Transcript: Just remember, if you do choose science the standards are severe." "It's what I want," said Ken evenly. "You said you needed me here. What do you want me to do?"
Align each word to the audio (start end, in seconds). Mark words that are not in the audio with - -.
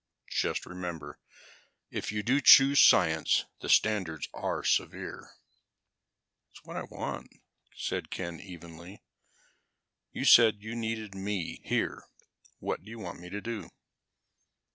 Just 0.31 0.65
remember, 0.65 1.19
if 1.91 2.11
you 2.11 2.23
do 2.23 2.41
choose 2.41 2.79
science 2.81 3.45
the 3.59 3.69
standards 3.69 4.27
are 4.33 4.63
severe." 4.63 5.29
"It's 6.49 6.63
what 6.65 6.75
I 6.75 6.85
want," 6.89 7.27
said 7.75 8.09
Ken 8.09 8.39
evenly. 8.39 9.03
"You 10.11 10.25
said 10.25 10.63
you 10.63 10.75
needed 10.75 11.13
me 11.13 11.61
here. 11.63 12.03
What 12.57 12.83
do 12.83 12.89
you 12.89 12.97
want 12.97 13.19
me 13.19 13.29
to 13.29 13.41
do?" 13.41 13.69